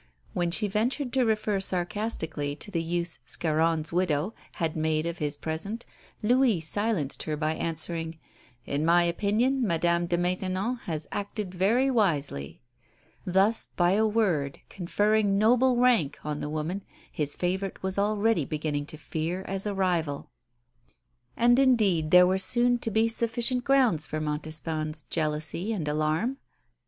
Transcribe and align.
When 0.33 0.49
she 0.49 0.67
ventured 0.67 1.13
to 1.13 1.25
refer 1.25 1.59
sarcastically 1.59 2.55
to 2.55 2.71
the 2.71 2.81
use 2.81 3.19
"Scarron's 3.27 3.91
widow" 3.93 4.33
had 4.53 4.75
made 4.75 5.05
of 5.05 5.19
his 5.19 5.37
present, 5.37 5.85
Louis 6.23 6.59
silenced 6.59 7.21
her 7.21 7.37
by 7.37 7.53
answering, 7.53 8.17
"In 8.65 8.83
my 8.83 9.03
opinion, 9.03 9.61
Madame 9.61 10.07
de 10.07 10.17
Maintenon 10.17 10.77
has 10.85 11.05
acted 11.11 11.53
very 11.53 11.91
wisely"; 11.91 12.63
thus 13.25 13.67
by 13.75 13.91
a 13.91 14.07
word 14.07 14.61
conferring 14.69 15.37
noble 15.37 15.75
rank 15.77 16.17
on 16.25 16.39
the 16.41 16.49
woman 16.49 16.81
his 17.11 17.35
favourite 17.35 17.83
was 17.83 17.99
already 17.99 18.43
beginning 18.43 18.87
to 18.87 18.97
fear 18.97 19.43
as 19.47 19.67
a 19.67 19.75
rival. 19.75 20.31
And 21.37 21.59
indeed 21.59 22.09
there 22.09 22.25
were 22.25 22.39
soon 22.39 22.79
to 22.79 22.89
be 22.89 23.07
sufficient 23.07 23.63
grounds 23.65 24.07
for 24.07 24.19
Montespan's 24.19 25.03
jealously 25.11 25.71
and 25.71 25.87
alarm. 25.87 26.37